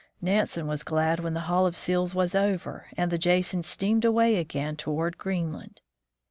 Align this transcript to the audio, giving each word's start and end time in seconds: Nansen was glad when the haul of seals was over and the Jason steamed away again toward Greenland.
Nansen 0.19 0.65
was 0.65 0.81
glad 0.81 1.19
when 1.19 1.35
the 1.35 1.41
haul 1.41 1.67
of 1.67 1.75
seals 1.77 2.15
was 2.15 2.33
over 2.33 2.87
and 2.97 3.11
the 3.11 3.19
Jason 3.19 3.61
steamed 3.61 4.03
away 4.03 4.37
again 4.37 4.75
toward 4.75 5.19
Greenland. 5.19 5.79